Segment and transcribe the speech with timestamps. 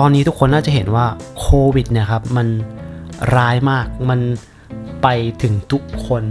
[0.00, 1.06] ตอนนี้ทุกคนน่าจะเห็นว่า
[1.38, 2.46] โควิดเนี่ยครับมัน
[3.34, 4.20] ร้ายมาก มัน
[5.02, 5.08] ไป
[5.42, 6.24] ถึงทุกคน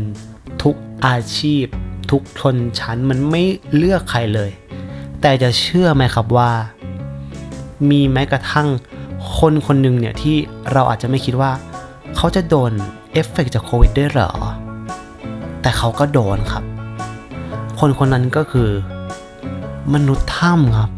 [0.63, 0.75] ทุก
[1.05, 1.65] อาชีพ
[2.11, 3.43] ทุกชนชั้นมันไม่
[3.75, 4.51] เลือกใครเลย
[5.21, 6.51] แต่จะเชื่อไหมครับว่า
[7.89, 8.67] มีแม้กระทั่ง
[9.37, 10.35] คนคนหนึ่งเนี่ยที่
[10.71, 11.51] เราอาจจะไม่คิดว่า
[12.15, 12.71] เขาจะโดน
[13.13, 14.31] เอฟเฟกต์จากโควิดด้วยเหรอ
[15.61, 16.63] แต่เขาก็โดนครับ
[17.79, 18.69] คนคนนั้นก็คือ
[19.93, 20.91] มนุษย์ถ้ำครับ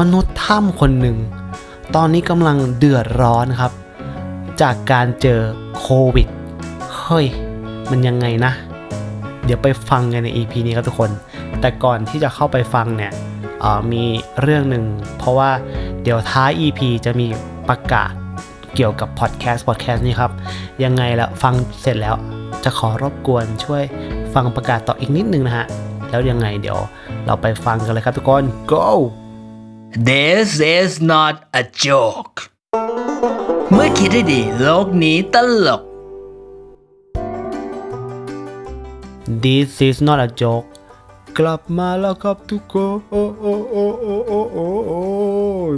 [0.00, 1.16] มนุษย์ถ้ำคนหนึ่ง
[1.94, 3.72] ตอนนี้กำลังเดือดร้อนครับ
[4.62, 5.40] จากการเจอ
[5.78, 6.28] โควิด
[6.98, 7.26] เฮ้ย
[7.90, 8.52] มันยังไงนะ
[9.44, 11.10] เดี๋ยวไปฟังกันใน EP นี้ครับทุกคน
[11.60, 13.12] แต่ก่อนที่จะเข้าไปฟังเนี่ย
[13.92, 14.04] มี
[14.42, 14.84] เรื่องหนึ่ง
[15.18, 15.50] เพราะว่า
[16.02, 17.26] เดี๋ยวท้าย EP จะมี
[17.68, 18.12] ประกาศ
[18.74, 20.32] เกี่ยวกับพอดแคสต์พอดแคสต์นี้ครับ
[20.84, 22.14] ยังไงละฟังเสร็จแล้ว
[22.64, 23.82] จะขอรบกวนช่วย
[24.34, 25.66] ฟังประกาศต่ออีกนิดนึงนะฮะ
[26.10, 26.78] แล้วยังไงเดี๋ยว
[27.26, 28.86] เราไปฟังกันเลยครับทุกคน go
[29.94, 32.36] This is not a joke
[33.72, 35.82] เมื่อคิดให้ดีโลกนี้ตลก
[39.44, 40.66] This is not a joke
[41.38, 42.74] กลับมาแล้วครับทุกค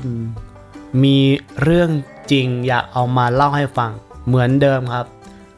[0.00, 0.02] น
[1.02, 1.18] มี
[1.62, 1.90] เรื่อง
[2.30, 3.90] จริงอยากเอามาเล่าให้ฟัง
[4.26, 5.06] เหมือนเดิมครับ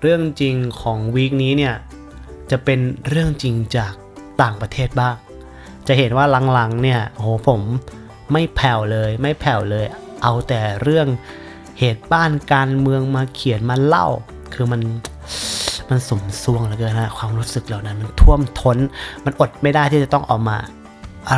[0.03, 1.75] เรื่องจริงของวีคนี้เนี่ย
[2.51, 3.93] จะเป็นเรื่องจริงจาก
[4.43, 5.17] ต่างประเทศบ้าง
[5.87, 7.63] จะเห็นว่าหลังๆเนี่ยโหผม
[8.33, 9.85] ไม่แผ่วเลยไม่แผ่วเลย
[10.23, 11.07] เอาแต่เรื่อง
[11.79, 14.07] เหตุบ้านการเมืองมาเขียนมาเล่า
[14.55, 14.81] คือมัน
[15.89, 18.79] มันสมซวงเหลือเกินนะความรู้สึกเหล่านั้นมันท่วมท้น
[19.25, 20.59] มันอดไม่ได้ที่จะต้องเอามา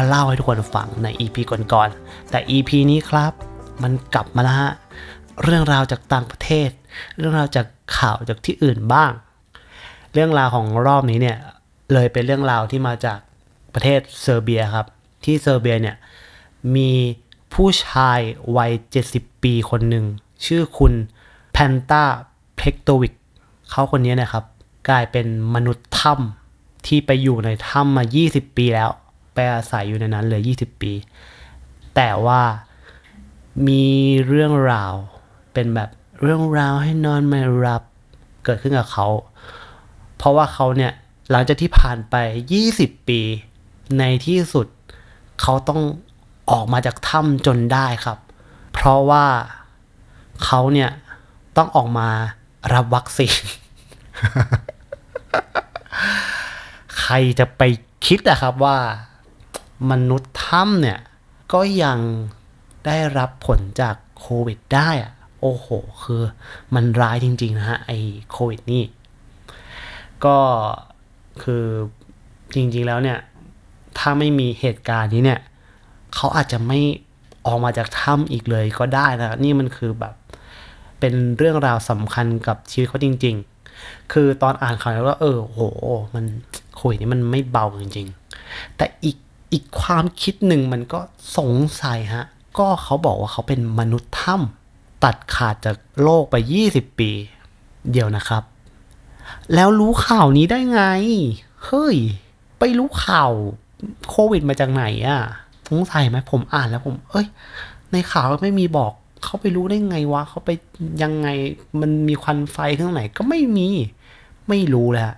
[0.08, 3.32] เล่าให้ทุกคนฟังใน EP ก่อนๆแต่ EP นี้ครับ
[3.82, 4.72] มันกลับมาแล้วฮะ
[5.42, 6.70] เรื่องราวจากต่างประเทศ
[7.18, 7.66] เรื่องราวจาก
[7.98, 9.12] ข่าวจากที่อื่นบ้าง
[10.14, 11.38] เรื่องราวของรอบนี้เนี่ย
[11.92, 13.18] เลยเป็นเรื่องราวที่มาจาก
[13.74, 14.86] ประเทศเซอร์เบียครับ
[15.24, 15.96] ที่เซอร์เบียเนี่ย
[16.76, 16.90] มี
[17.54, 18.20] ผู้ชาย
[18.56, 18.72] วัย
[19.08, 20.04] 70 ปีคนหนึ่ง
[20.44, 20.92] ชื่อคุณ
[21.52, 22.04] แพนตา
[22.56, 23.14] เพ็กโตวิก
[23.70, 24.44] เขาคนนี้นะครับ
[24.88, 28.90] กลายเป็นมนุษย์ถ้ำที่ไปอยู่ในถ้ำมา 20 ปีแล้ว
[29.34, 30.92] ไปอาศัยอยู่ในนั้นเลย 20 ปี
[31.94, 32.42] แต่ว่า
[33.66, 33.84] มี
[34.26, 34.92] เรื่องราว
[35.52, 35.90] เป็นแบบ
[36.22, 37.82] เรื่องราวให้นอนไม่รับ
[38.44, 39.08] เกิดขึ้นกับเขา
[40.16, 40.92] เพราะว่าเขาเนี่ย
[41.30, 42.14] หลังจากที่ผ่านไป
[42.62, 43.20] 20 ปี
[43.98, 44.66] ในที่สุด
[45.40, 45.80] เขาต้อง
[46.52, 48.18] ออกมาจากถ้ำจนได้ครับ
[48.72, 49.24] เพราะว่า
[50.44, 50.90] เขาเนี่ย
[51.56, 52.08] ต้องออกมา
[52.74, 53.36] รับวัคซีน
[57.00, 57.62] ใครจะไป
[58.06, 58.78] คิดอะครับว่า
[59.90, 60.98] มนุษย์ถ้ำเนี่ย
[61.52, 61.98] ก็ยัง
[62.86, 65.66] ได้รับผลจากโควิดได้อะโอ้โห
[66.02, 66.22] คือ
[66.74, 67.92] มันร้ายจริง ๆ นะฮะ ไอ
[68.30, 68.84] โควิดนี่
[70.24, 70.38] ก็
[71.42, 71.64] คือ
[72.54, 73.18] จริง ๆ แล้วเนี่ย
[73.98, 75.40] ถ้าไม่มีเหตุการณ์นี้เนี่ย
[76.14, 76.80] เขาอาจจะไม่
[77.46, 80.14] ออกมาจากถ้ำอีกเลยก็ได้นะนี่มันคือแบบ
[81.00, 83.36] เป็นเรื่องราวสำคัญกับชีวิตเขาจริง
[83.74, 85.60] ๆ คือตอนอ่านข่าวแล้วก็เออโห
[86.14, 86.24] มัน
[86.74, 88.06] โควิดนี่มันไม่เบาจริง
[88.42, 89.16] ๆ แต่อีก
[89.52, 91.00] อีกความคิดหนึ่งมันก็
[91.36, 91.52] สง
[91.82, 92.26] สัยฮะ
[92.58, 96.36] ก็เขาบอกว่าเขาเป็นมนุษย์ถ้ำตัดขาดจากโลกไป
[96.68, 97.10] 20 ปี
[97.92, 98.42] เดียวนะครับ
[99.54, 100.82] แล้วรู้ข่าวนี้ได้ไง
[101.64, 101.96] เฮ้ย
[102.58, 103.30] ไปรู้ข่าว
[104.08, 105.20] โควิดมาจากไหนอะ
[105.51, 107.26] ส งสัยไหมผมอ่านแล้วผม เอ้ย
[107.92, 108.92] ในข่าวไม่มีบอก
[109.24, 110.50] เขาไปรู้ได้ไงวะเขาไป
[111.02, 111.28] ยังไง
[111.80, 113.68] มันมีควันไฟข้างไหนก็ไม่มี
[114.48, 115.16] ไม่รู้แหละ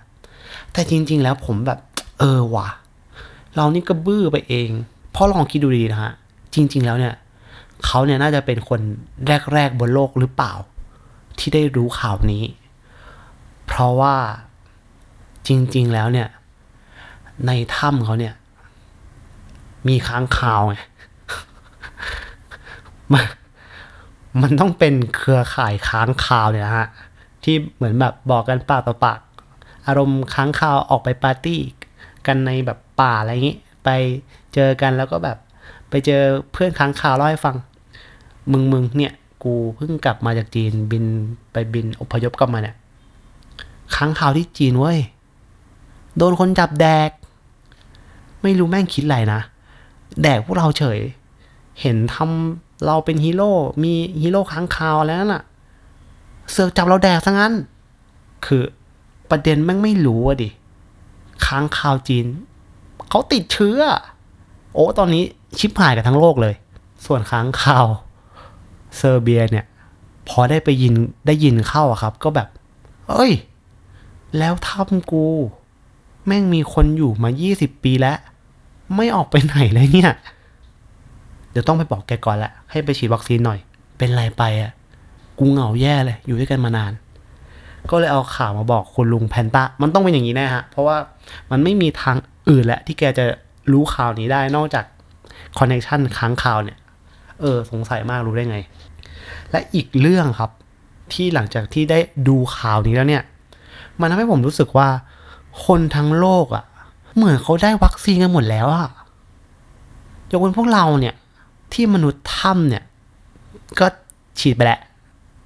[0.72, 1.78] แต่จริง ๆ แล้วผมแบบ
[2.18, 2.68] เออว่ะ
[3.54, 4.70] เรานี่ก็บื้อไปเอง
[5.12, 6.12] เพราะลองคิดดูดีนะฮะ
[6.54, 7.14] จริง ๆ แล้วเนี่ย
[7.84, 8.80] เขาเนี่ยน่าจะเป็นคน
[9.52, 10.52] แรก ๆ บนโลกหรือเปล่า
[11.38, 12.44] ที่ได้รู้ข่าวนี้
[13.66, 14.14] เพราะว่า
[15.46, 16.28] จริง ๆ แล้วเนี่ย
[17.46, 18.34] ในถ้ำเขาเนี่ย
[19.88, 20.76] มีค้างคาวไง
[23.12, 23.24] มัน
[24.42, 26.86] มันต้องเป็นเครือข่ายค้างคาวเนี่ยนะฮะ
[27.44, 29.20] ที่เหมือนแบบบอกกันปากต่อปาก
[29.86, 31.60] อารมณ์ค้างคาวออกไปปาร์ตี้
[32.26, 33.88] กันในแบบป่าอะไรอย่างงี้ ไป
[34.54, 35.38] เจอกันแล้วก็แบบ
[35.90, 36.22] ไปเจอ
[36.52, 37.56] เพื่อนค้างคาวเล่าให้ฟัง
[38.52, 39.12] มึงมึงเนี่ย
[39.44, 41.04] กูเพิ่งกลับมาจากจีนบิน
[41.52, 42.76] ไปบินอพยพกลับมาเนี่ย
[43.96, 44.98] ค้างคาวที่จีนเว้ย
[46.16, 47.10] โดนคนจับแดก
[48.42, 49.40] ไม่รู้แม่งคิดอะไรนะ
[50.22, 50.98] แดกพวกเราเฉย
[51.80, 53.52] เห็นทำเราเป็นฮีโร่
[53.82, 55.42] มีฮีโร่ค้างคาวแล้วน่ะ
[56.50, 57.52] เสือกจับเราแดกซะงั้น
[58.46, 58.62] คือ
[59.30, 60.50] ประเด็นแม่งไม่รู้อะดิ
[61.46, 62.26] ค้างคาวจีน
[63.10, 63.78] เขาติดเชื้อ
[64.74, 65.22] โอ้ตอนนี้
[65.58, 66.54] ชิบหายกันทั้งโลกเลย
[67.06, 67.86] ส่วนค้างคาว
[68.96, 69.66] เซอร์เบียเนี่ย
[70.28, 70.94] พอได้ไปยิน
[71.26, 72.48] ได้ยินเข้าอะครับ ก็แบบ
[73.10, 73.32] เอ้ย
[74.38, 75.26] แล้วถ้ำกู
[76.26, 78.18] แม่งมีคนอยู่มา 20 ปีแล้ว
[78.96, 80.12] ไม่ออกไปไหนเลยเนี่ย
[81.50, 83.58] เดี๋ยวต้องไปบอกแกก่อนแหละ ให้ไปฉีดวัคซีนหน่อย
[83.98, 84.72] เป็นไรไปอะ
[85.38, 86.92] กูเหงาแย่เลย อยู่ด้วยกันมานาน
[87.90, 90.96] ก็เลยเอาข่าวมาบอกคุณลุงแพนต้า มันต้องเป็นอย่างนี้แน่ฮะ เพราะว่า
[91.50, 92.16] มันไม่มีทาง
[92.48, 93.24] อื่นแหละ ที่แกจะ
[93.72, 94.84] รู้ข่าวนี้ได้นอกจาก
[95.58, 96.78] คอนเน t ชันค้างข่าวเนี่ย
[97.40, 98.58] เออ สงสัยมากรู้ได้ไง
[99.50, 100.50] และอีกเรื่องครับ
[101.12, 101.98] ที่หลังจากที่ได้
[102.28, 103.22] ดูข่าวนี้แล้วเนี่ย
[104.00, 104.88] มันทำให้ผมรู้สึกว่า
[105.66, 106.64] คนทั้งโลกอะ่ะ
[107.14, 108.88] เหมือนเขาได้วัคซีนกันหมดแล้วอะ
[110.30, 111.14] ยกเว้นพวกเราเนี่ย
[111.72, 112.84] ที่มนุษย์ถ้ำเนี่ย
[113.80, 113.86] ก็
[114.40, 114.80] ฉีดไปแล้ว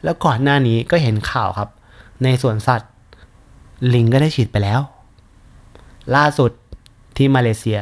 [0.05, 1.69] แล้วก่อนหน้านี้ก็เห็นข่าวครับ
[2.23, 2.93] ในสวนสัตว์
[3.95, 4.81] ลิงก็ได้ฉีดไปแล้ว
[6.17, 6.51] ล่าสุด
[7.17, 7.81] ที่มาเลเซีย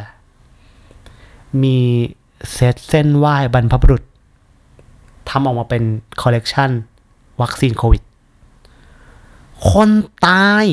[1.62, 1.78] มี
[2.52, 4.02] เซตเซ่นไหว้บรรพบุรุษ
[5.28, 5.82] ทำออกมาเป็น
[6.22, 6.70] คอลเลกชัน
[7.40, 8.02] วัคซีนโควิด
[9.70, 9.90] คน
[10.26, 10.64] ตาย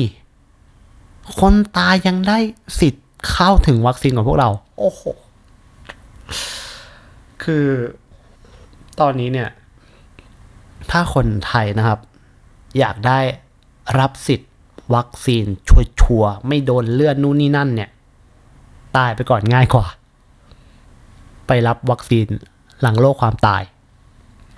[1.38, 2.38] คนตายยังได้
[2.80, 5.02] สิทธิ์ เข้าถึงวัคซีนของพวกเรา โอ้โห
[7.44, 7.66] คือ
[9.00, 9.48] ตอนนี้เนี่ย
[10.90, 11.98] ถ้าคนไทยนะครับ
[12.78, 13.20] อยากได้
[14.00, 14.52] รับสิทธิ์
[14.94, 17.90] วัคซีนชัวร์ๆไม่โดนเลื่อนนู่นนี่นั่นเนี่ย
[18.96, 19.86] ตายไปก่อนง่ายกว่า
[21.46, 22.26] ไปรับวัคซีน
[22.80, 23.62] หลังโรคความตาย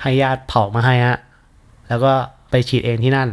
[0.03, 1.19] ให้ญาติเผามาให้ฮะ
[1.89, 2.12] แล้วก็
[2.51, 3.29] ไปฉีดเองที่นั่น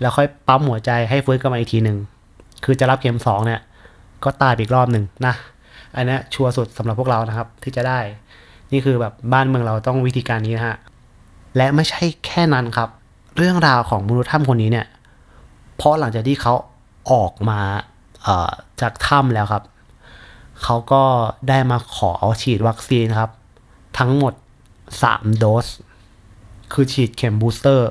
[0.00, 1.98] แล้วค่อยปั๊มหัวใจให้ฟื้นกลับมาอีกทีหนึ่ง
[2.64, 3.60] คือจะรับเข็มสองเนี่ย
[4.24, 5.34] ก็ตายอีกรอบหนึ่งนะ
[5.96, 8.00] อันนี้ชัวร์สุดสำหรับพวกเรานะครับ ที่จะได้
[8.72, 10.76] นี่คือแบบบ้านเมืองเราต้องวิธีการนี้นะฮะ
[11.56, 12.88] และไม่ใช่แค่นั้นครับ
[13.36, 14.86] เรื่องราวของมนุษย์ถ้ำคนนี้เนี่ย
[15.76, 16.54] เพราะหลังจากที่เขา
[17.12, 17.60] ออกมา
[18.80, 19.64] จากถ้ำแล้วครับ
[20.62, 21.02] เขาก็
[21.48, 22.12] ได้มาขอ
[22.42, 23.30] ฉีดวัคซีนครับ
[23.98, 24.34] ทั้งหมด
[24.86, 25.66] 3 โดส
[26.72, 27.90] คือฉีดเข็มบูสเตอร์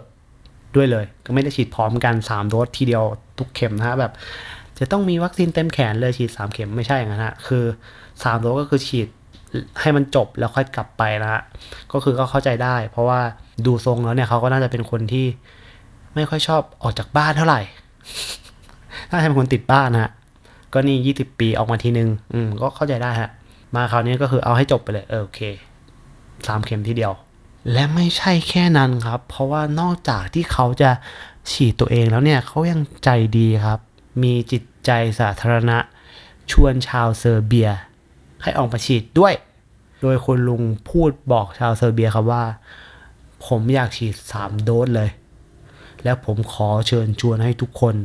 [0.75, 3.03] ด้วยเลย ก็ไม่ได้ฉีดพร้อมกัน 3 โดสทีเดียว
[3.37, 4.13] ทุกเข็มนะฮะแบบ
[4.79, 7.63] จะต้องมีวัคซีนเต็มแขนเลยฉีด 3 เข็มไม่ใช่อย่างนั้นฮะคือ
[8.03, 9.07] 3โดสก็คือฉีด
[9.81, 11.41] ให้มันจบแล้วค่อยกลับไปนะฮะ
[11.93, 13.19] ก็คือก็เข้าใจได้ เพราะว่า
[13.65, 15.25] ดูทรงแล้วเนี่ยเขาก็น่าจะเป็นคนที่
[16.15, 17.61] ไม่ค่อยชอบออกจากบ้านเท่าไหร่
[19.11, 20.11] น่าจะเป็นคนติดบ้านนะฮะ
[20.73, 23.29] ก็นี่ยี่สิบปีออกมาทีนึง อืมก็เข้าใจได้ฮะ
[23.75, 25.39] มาคราวนี้ก็คือเอาให้จบไปเลยเออโอเค
[26.47, 27.13] สามเข็มทีเดียว
[27.71, 30.91] และไม่ใช่แค่นั้นครับ เพราะว่านอกจากที่เขาจะ
[31.51, 33.79] ฉีดตัวเองแล้วเนี่ยเขายังใจดีครับ
[34.23, 35.77] มีจิตใจสาธารณะ
[36.51, 37.69] ชวนชาวเซอร์เบีย
[38.43, 39.33] ให้ออกมาฉีดด้วย
[40.01, 42.43] โดยคุณลุงพูดบอกชาวเซอร์เบียครับว่า
[43.45, 45.09] ผมอยากฉีดสามโดสเลย
[46.03, 47.95] แล้วผมขอเชิญชวนให้ทุกคน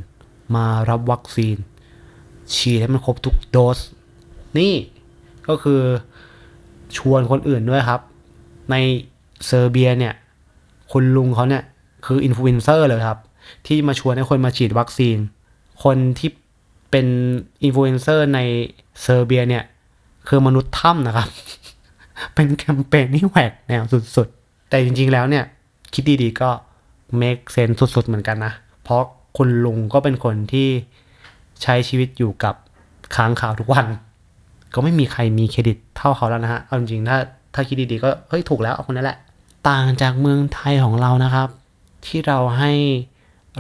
[0.57, 1.57] มารับวัคซีน
[2.55, 3.79] ฉีดให้มันครบทุกโดส
[4.59, 4.75] นี่
[5.49, 5.81] ก็คือ
[6.97, 8.01] ชวนคนอื่นด้วยครับ
[8.71, 8.77] ใน
[9.47, 10.15] เซอร์เบียเนี่ย
[10.93, 11.63] คุณลุงเขาเนี่ย
[12.07, 13.19] คืออินฟลูเอนเซอร์เลยครับ
[13.67, 15.17] ที่มาชวนให้คนมาฉีดวัคซีน
[15.83, 16.31] คนที่
[16.91, 17.07] เป็น
[17.63, 18.41] อินฟลูเอนเซอร์ใน
[19.03, 19.65] เซอร์เบียเนี่ย
[20.29, 21.29] คือมนุษย์ถ้ำนะครับ
[22.35, 23.83] เป็นแคมเปญที่แหวกแนว
[24.17, 25.45] สุดๆ แต่จริงๆแล้วเนี่ย
[25.95, 26.51] คิดดีๆก็
[27.21, 29.03] make sense สุดๆเหมือนกันนะ เพราะ
[29.37, 30.69] คุณลุงก็เป็นคนที่
[31.63, 32.55] ใช้ชีวิตอยู่กับ
[33.17, 33.87] ค้างคาวทุกวัน
[34.75, 37.19] ก็ไม่มีใครมีเครดิตเท่าเขาแล้วนะฮะเอาจริงๆถ้า
[37.55, 39.19] ถ้าคิดดีๆก็เฮ้ยถูกแล้วเอาคนนั้นแหละ
[39.69, 41.49] ต่างจากเมืองไทยของเรานะครับ
[42.07, 42.73] ที่เราให้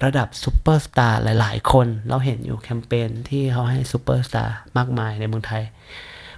[0.04, 5.64] ระดับซูเปอร์สตาร์หลายๆ คน เราเห็นอยู่แคมเปญที่เขาให้ซูเปอร์สตาร์มากมายในเมืองไทย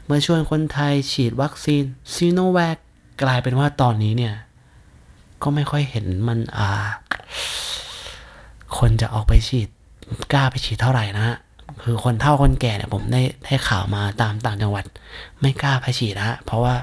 [0.05, 2.77] เมื่อชวนคนไทยฉีดวัคซีนซีโนแวค
[3.23, 4.35] กลายเป็นว่าตอนนี้เนี่ย
[5.43, 6.69] ก็ไม่ค่อยเห็นมันอ่า
[8.79, 9.69] คนจะออกไปฉีด
[10.33, 11.37] กล้าไปฉีดเท่าไหร่นะฮะ
[11.83, 14.85] คือคนเฒ่าคนแก่เนี่ยผมได้ได้ข่าวมาตามต่างจังหวัด
[15.41, 16.75] ไม่กล้าไปฉีดนะฮะเพราะว่า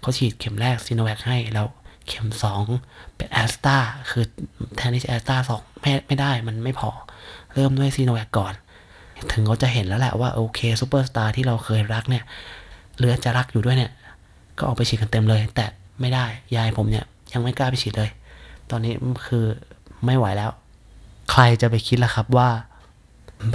[0.00, 1.66] เขาฉีดเข็มแรกซีโนแวคให้แล้ว
[2.10, 2.64] เข็มสอง
[3.16, 3.76] เป็นแอสตรา
[4.10, 4.24] คือ
[4.76, 6.90] แทนที่จะแอสตราสองไม่ไม่ได้มันไม่พอ
[7.54, 8.54] เริ่มด้วยซีโนแวคก่อน
[9.32, 12.24] ถึงเขาจะเห็นแล้วแหละว่า โอเคซูเปอร์สตาร์ที่เราเคยรักเนี่ย
[12.98, 13.92] หรือจะรักอยู่ด้วยเนี่ย
[14.58, 15.66] ก็ออกไปฉีดกันเต็มเลย แต่
[16.00, 16.24] ไม่ได้
[16.56, 18.10] ยายผมเนี่ย ยังไม่กล้าไปฉีดเลย
[18.70, 18.92] ตอนนี้
[19.26, 19.44] คือ
[20.04, 20.50] ไม่ไหวแล้ว
[21.30, 22.50] ใครจะไปคิดล่ะครับว่า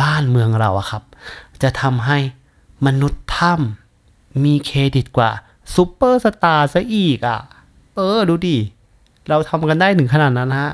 [0.02, 1.04] บ้านเมืองเราอะครับ
[1.64, 2.18] จะทำให้
[2.88, 5.32] มนุษย์ถ้ำมีเครดิตกว่า
[5.76, 7.40] ซูเปอร์สตาร์ซะอีกอะ
[7.96, 8.58] เออ ดูดิ
[9.30, 10.72] เราทำกันได้ถึงขนาดนั้นฮะ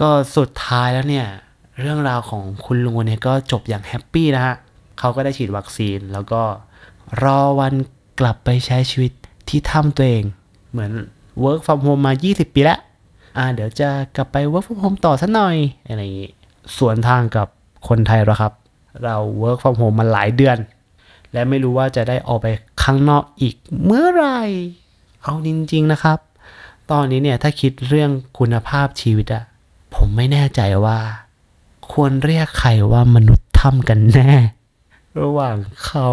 [0.00, 1.26] ก็สุดท้ายแล้วเนี่ย
[1.80, 4.54] เรื่องราวของคุณลุงคนนี้ก็จบอย่าง happy นะฮะ
[4.98, 6.42] เขาก็ได้ฉีดวัคซีน แล้วก็
[7.22, 7.74] รอวัน
[8.20, 9.12] กลับไปใช้ชีวิต
[9.48, 10.24] ที่ถ้ำตัวเอง
[10.70, 10.92] เหมือน
[11.44, 12.80] work from home มา 20 ปีแล้ว
[13.36, 16.30] อ่า เดี๋ยวจะกลับไป work from home ต่อสักหน่อย อะไรอย่างงี้
[16.78, 17.46] ส่วนทางกับ
[17.88, 18.52] คนไทยเราครับ
[19.04, 20.56] เรา work from home มาหลายเดือน
[21.32, 22.46] และไม่รู้ว่าจะได้ออกไป
[22.82, 23.54] ข้างนอกอีก
[23.84, 24.40] เมื่อไหร่
[25.22, 26.18] เอาจริง ๆ นะครับ
[26.90, 29.44] ตอนนี้เนี่ยถ้าคิดเรื่องคุณภาพชีวิตอะ
[29.96, 30.98] ผมไม่แน่ใจว่า
[31.92, 34.32] ควรเรียกใครว่ามนุษย์ถ้ำกันแน่
[35.20, 36.08] ระหว่างเขา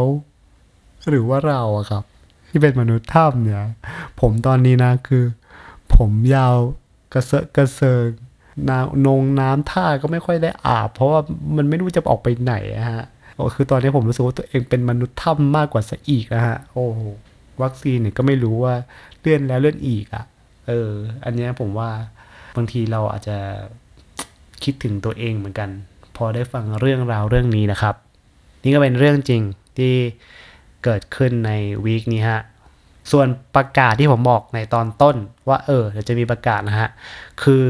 [1.09, 2.03] หรือว่าเราอะครับ
[2.49, 3.57] ที่เป็นมนุษย์ถ้ำเนี่ย
[4.19, 5.23] ผมตอนนี้นะคือ
[5.95, 6.55] ผมยาว
[7.13, 8.05] กระเซาะกระเซิง
[8.69, 11.19] น้ำนงน้ำท่าก็ไม่ค่อยได้อาบ เพราะว่า
[11.57, 13.03] มันไม่รู้จะออกไปไหนอะฮะ
[13.35, 16.99] โอ้คือตอนนี้ผมรู้สึกว่าตัวเองเป็นมนุษย์ถ้ำมากกว่าซะอีกนะฮะ โอ้โห
[17.61, 18.73] วัคซีนเนี่ยก็ไม่รู้ว่า
[19.19, 20.23] เลื่อนแล้วเลื่อนอีกอะ
[20.67, 20.91] เออ
[21.25, 21.89] อันเนี้ยผมว่า
[22.55, 23.37] บางทีเราอาจจะ
[24.63, 25.69] คิดถึงตัวเองเหมือนกัน
[26.15, 27.95] พอได้ฟังเรื่องราวเรื่องนี้นะครับ
[28.63, 29.41] นี่ก็เป็นเรื่องจริง
[29.77, 29.95] ที่
[30.83, 31.51] เกิดขึ้นใน
[31.85, 32.41] วีคนี้ฮะ
[33.11, 35.15] ส่วนประกาศที่ผมบอกในตอนต้น
[35.49, 36.89] ว่าเออเดี๋ยวจะมีประกาศนะฮะ
[37.43, 37.65] คือ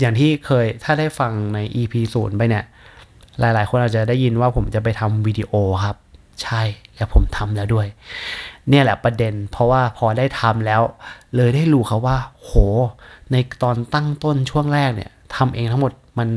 [0.00, 2.64] อย่างที่เคยถ้าได้ฟังใน EP ศูนย์ไปเนี่ย
[3.40, 5.52] หลายๆ คนอาจจะได้ยินว่าผมจะไปทำวิดีโอ
[5.84, 5.96] ครับ
[6.42, 6.62] ใช่
[6.96, 7.86] แล้วผมทำแล้วด้วย
[8.70, 10.82] เนี่ยแหละประเด็น เพราะว่าพอได้ทำแล้ว
[11.36, 12.50] เลยได้รู้ครับว่า โห
[13.32, 16.28] ในตอนตั้งต้นช่วงแรกเนี่ยทำเองทั้งหมดมัน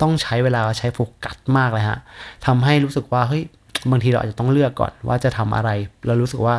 [0.00, 1.98] ต้องใช้เวลาใช้โฟกัสมากเลยฮะ
[2.46, 3.42] ทำให้รู้สึกว่าเฮ้ย
[3.90, 5.70] บางทีเราอาจจะต้องเลือกก่อนว่าจะทำอะไร
[6.06, 6.56] เรารู้สึกว่า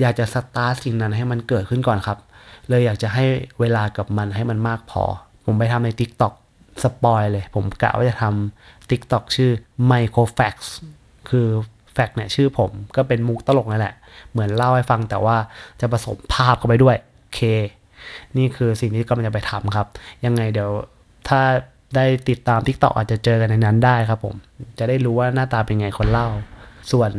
[0.00, 2.18] อยากจะสตาร์ทสิ่งนั้นให้มันเกิดขึ้นก่อนครับ
[2.68, 3.24] เลยอยากจะให้
[3.60, 5.02] เวลากับมันให้มันมากพอ
[5.44, 6.32] ผมไปทำใน TikTok
[6.82, 9.50] spoil เลย ผมกะว่าจะทำ TikTok ชื่อ
[9.90, 10.68] Microfacts
[11.28, 11.48] คือ
[11.96, 13.94] fact เนี่ยชื่อผมก็เป็นมุกตลกนั่นแหละ
[14.32, 15.36] เหมือนเล่าให้ฟังแต่ว่า
[15.80, 16.96] จะผสมภาพเข้าไปด้วย
[17.34, 17.38] เค
[18.36, 19.86] นี่คือสิ่งที่กำลังจะไปทำครับ
[20.24, 20.70] ยังไงเดี๋ยว
[21.28, 21.40] ถ้า
[21.96, 24.34] ได้ติดตาม TikTok อาจจะเจอกันในนั้นได้ครับผม
[24.78, 26.28] จะได้รู้ว่าหน้าตาเป็นไงคนเล่า
[26.92, 27.10] ส่วน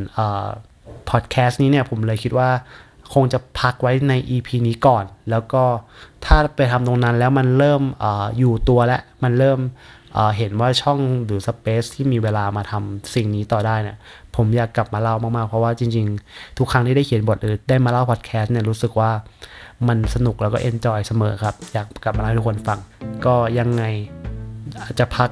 [1.09, 2.49] พอดแคสต์นี้เนี่ยผมเลยคิดว่า
[3.13, 5.63] คงจะพักไว้ใน EP นี้ก่อน แล้วก็
[6.25, 8.05] ถ้าไปทำตรงนั้นแล้วมันเริ่มอ
[8.37, 9.59] อยู่ตัวแล้ว มันเริ่ม
[10.37, 13.97] เห็นว่าช่องหรือสเปซที่มีเวลามาทำสิ่งนี้ต่อได้เนี่ย
[14.35, 19.11] ผมอยากกลับมาเล่ามากๆ เพราะว่าจริง ๆ ทุกครั้งที่ได้เขียนบทหรือได้มาเล่าพอดแคสต์เนี่ยรู้สึกว่า
[19.87, 22.79] มันสนุกแล้วก็ enjoy เสมอครับ อยากกลับมาเล่าให้ทุกคนฟัง
[23.25, 23.83] ก็ยังไง
[24.99, 25.29] จะพัก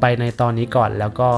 [0.00, 1.28] ไปในตอนนี้ก่อนแล้วก็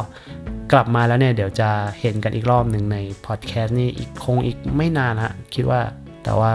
[0.72, 1.68] กลับมาแล้วเนี่ย เดี๋ยวจะ
[2.00, 2.96] เห็นกันอีกรอบหนึ่งใน
[3.26, 5.80] พอดแคสต์นี่อีกคงอีกไม่นานฮะคิดว่า
[6.24, 6.50] แต่ว่า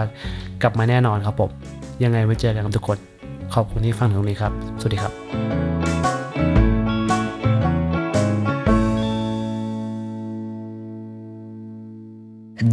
[0.62, 1.50] กลับมาแน่นอนครับผม
[2.04, 2.98] ยังไงไว้เจอกันครับทุกคน
[3.54, 5.12] ขอบคุณที่ฟังถึงตรงนี้ครับ สวัสดีครับ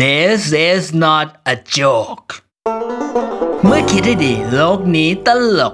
[0.01, 2.29] This is not a joke
[3.65, 5.73] เมื่อคิดให้ดีโลกนี้ตลก